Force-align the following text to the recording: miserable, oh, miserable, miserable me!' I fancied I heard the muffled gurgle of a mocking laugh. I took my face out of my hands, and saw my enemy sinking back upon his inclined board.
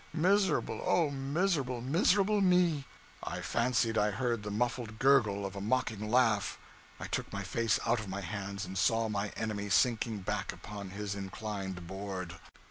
miserable, 0.15 0.81
oh, 0.83 1.11
miserable, 1.11 1.79
miserable 1.79 2.41
me!' 2.41 2.85
I 3.21 3.41
fancied 3.41 3.99
I 3.99 4.09
heard 4.09 4.41
the 4.41 4.49
muffled 4.49 4.97
gurgle 4.97 5.45
of 5.45 5.55
a 5.55 5.61
mocking 5.61 6.09
laugh. 6.09 6.57
I 6.99 7.05
took 7.05 7.31
my 7.31 7.43
face 7.43 7.79
out 7.85 7.99
of 7.99 8.07
my 8.09 8.21
hands, 8.21 8.65
and 8.65 8.79
saw 8.79 9.07
my 9.09 9.29
enemy 9.37 9.69
sinking 9.69 10.21
back 10.21 10.51
upon 10.51 10.89
his 10.89 11.13
inclined 11.13 11.85
board. 11.85 12.33